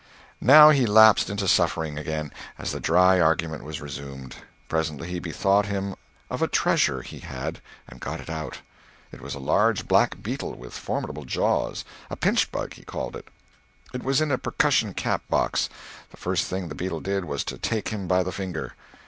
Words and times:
Now 0.41 0.71
he 0.71 0.87
lapsed 0.87 1.29
into 1.29 1.47
suffering 1.47 1.99
again, 1.99 2.33
as 2.57 2.71
the 2.71 2.79
dry 2.79 3.19
argument 3.19 3.63
was 3.63 3.81
resumed. 3.81 4.37
Presently 4.67 5.07
he 5.07 5.19
bethought 5.19 5.67
him 5.67 5.93
of 6.27 6.41
a 6.41 6.47
treasure 6.47 7.03
he 7.03 7.19
had 7.19 7.61
and 7.87 7.99
got 7.99 8.19
it 8.19 8.27
out. 8.27 8.61
It 9.11 9.21
was 9.21 9.35
a 9.35 9.39
large 9.39 9.87
black 9.87 10.23
beetle 10.23 10.55
with 10.55 10.73
formidable 10.73 11.25
jaws—a 11.25 12.15
"pinchbug," 12.15 12.73
he 12.73 12.83
called 12.83 13.15
it. 13.15 13.27
It 13.93 14.01
was 14.01 14.21
in 14.21 14.31
a 14.31 14.39
percussion 14.39 14.95
cap 14.95 15.21
box. 15.29 15.69
The 16.09 16.17
first 16.17 16.45
thing 16.47 16.69
the 16.69 16.73
beetle 16.73 17.01
did 17.01 17.25
was 17.25 17.43
to 17.43 17.59
take 17.59 17.89
him 17.89 18.07
by 18.07 18.23
the 18.23 18.31
finger. 18.31 18.73